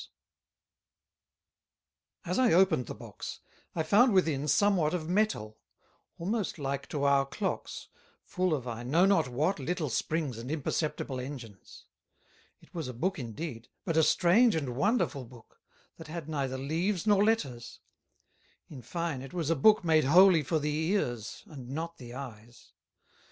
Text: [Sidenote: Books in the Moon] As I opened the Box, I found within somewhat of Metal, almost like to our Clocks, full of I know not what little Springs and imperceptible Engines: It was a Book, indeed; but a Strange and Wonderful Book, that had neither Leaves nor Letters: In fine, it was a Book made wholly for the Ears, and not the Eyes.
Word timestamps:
[Sidenote: 2.25 2.25
Books 2.25 2.33
in 2.33 2.33
the 2.33 2.33
Moon] 2.33 2.33
As 2.33 2.39
I 2.39 2.59
opened 2.59 2.85
the 2.87 2.95
Box, 2.95 3.39
I 3.75 3.83
found 3.83 4.13
within 4.15 4.47
somewhat 4.47 4.93
of 4.95 5.07
Metal, 5.07 5.59
almost 6.17 6.57
like 6.57 6.87
to 6.89 7.03
our 7.03 7.27
Clocks, 7.27 7.87
full 8.25 8.55
of 8.55 8.67
I 8.67 8.81
know 8.81 9.05
not 9.05 9.27
what 9.27 9.59
little 9.59 9.89
Springs 9.91 10.39
and 10.39 10.49
imperceptible 10.49 11.19
Engines: 11.19 11.85
It 12.61 12.73
was 12.73 12.87
a 12.87 12.95
Book, 12.95 13.19
indeed; 13.19 13.67
but 13.85 13.95
a 13.95 14.01
Strange 14.01 14.55
and 14.55 14.75
Wonderful 14.75 15.23
Book, 15.25 15.61
that 15.97 16.07
had 16.07 16.27
neither 16.27 16.57
Leaves 16.57 17.05
nor 17.05 17.23
Letters: 17.23 17.79
In 18.69 18.81
fine, 18.81 19.21
it 19.21 19.33
was 19.35 19.51
a 19.51 19.55
Book 19.55 19.83
made 19.83 20.05
wholly 20.05 20.41
for 20.41 20.57
the 20.57 20.73
Ears, 20.75 21.43
and 21.45 21.69
not 21.69 21.97
the 21.99 22.15
Eyes. 22.15 22.71